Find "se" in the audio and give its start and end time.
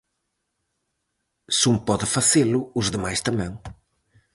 1.57-1.65